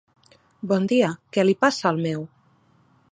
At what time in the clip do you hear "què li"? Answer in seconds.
1.37-1.55